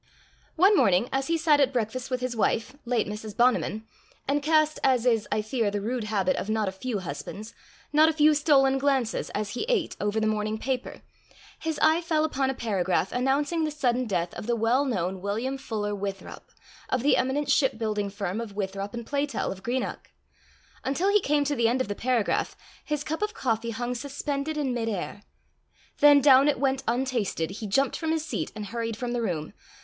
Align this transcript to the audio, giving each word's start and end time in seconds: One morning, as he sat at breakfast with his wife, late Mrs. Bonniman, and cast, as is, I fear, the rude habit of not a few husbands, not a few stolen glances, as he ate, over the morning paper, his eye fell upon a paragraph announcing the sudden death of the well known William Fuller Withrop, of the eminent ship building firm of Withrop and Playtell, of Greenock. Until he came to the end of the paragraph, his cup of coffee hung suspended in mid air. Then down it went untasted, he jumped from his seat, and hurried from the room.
One 0.55 0.75
morning, 0.75 1.09
as 1.11 1.27
he 1.27 1.37
sat 1.37 1.59
at 1.59 1.71
breakfast 1.71 2.09
with 2.09 2.21
his 2.21 2.35
wife, 2.35 2.73
late 2.85 3.05
Mrs. 3.07 3.37
Bonniman, 3.37 3.83
and 4.27 4.41
cast, 4.41 4.79
as 4.83 5.05
is, 5.05 5.27
I 5.31 5.43
fear, 5.43 5.69
the 5.69 5.79
rude 5.79 6.05
habit 6.05 6.35
of 6.37 6.49
not 6.49 6.67
a 6.67 6.71
few 6.71 6.97
husbands, 6.97 7.53
not 7.93 8.09
a 8.09 8.13
few 8.13 8.33
stolen 8.33 8.79
glances, 8.79 9.29
as 9.35 9.51
he 9.51 9.61
ate, 9.69 9.95
over 10.01 10.19
the 10.19 10.25
morning 10.25 10.57
paper, 10.57 11.03
his 11.59 11.77
eye 11.83 12.01
fell 12.01 12.23
upon 12.25 12.49
a 12.49 12.55
paragraph 12.55 13.11
announcing 13.11 13.63
the 13.63 13.69
sudden 13.69 14.07
death 14.07 14.33
of 14.33 14.47
the 14.47 14.55
well 14.55 14.85
known 14.85 15.21
William 15.21 15.55
Fuller 15.55 15.93
Withrop, 15.93 16.45
of 16.89 17.03
the 17.03 17.15
eminent 17.15 17.51
ship 17.51 17.77
building 17.77 18.09
firm 18.09 18.41
of 18.41 18.55
Withrop 18.55 18.95
and 18.95 19.05
Playtell, 19.05 19.51
of 19.51 19.61
Greenock. 19.61 20.09
Until 20.83 21.11
he 21.11 21.21
came 21.21 21.43
to 21.43 21.53
the 21.55 21.67
end 21.67 21.79
of 21.79 21.87
the 21.87 21.93
paragraph, 21.93 22.57
his 22.83 23.03
cup 23.03 23.21
of 23.21 23.35
coffee 23.35 23.69
hung 23.69 23.93
suspended 23.93 24.57
in 24.57 24.73
mid 24.73 24.89
air. 24.89 25.21
Then 25.99 26.21
down 26.21 26.47
it 26.47 26.59
went 26.59 26.81
untasted, 26.87 27.51
he 27.51 27.67
jumped 27.67 27.95
from 27.95 28.09
his 28.09 28.25
seat, 28.25 28.51
and 28.55 28.65
hurried 28.65 28.97
from 28.97 29.11
the 29.11 29.21
room. 29.21 29.53